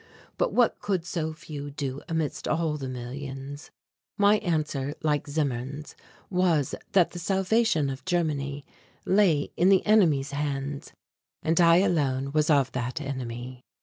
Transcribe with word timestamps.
But 0.35 0.51
what 0.51 0.79
could 0.79 1.05
so 1.05 1.31
few 1.31 1.69
do 1.69 2.01
amidst 2.09 2.47
all 2.47 2.75
the 2.75 2.89
millions? 2.89 3.69
My 4.17 4.39
answer, 4.39 4.95
like 5.03 5.27
Zimmern's, 5.29 5.95
was 6.27 6.73
that 6.93 7.11
the 7.11 7.19
salvation 7.19 7.87
of 7.87 8.03
Germany 8.03 8.65
lay 9.05 9.51
in 9.55 9.69
the 9.69 9.85
enemies' 9.85 10.31
hands 10.31 10.91
and 11.43 11.61
I 11.61 11.75
alone 11.75 12.31
was 12.31 12.49
of 12.49 12.71
that 12.71 12.99
enemy. 12.99 13.61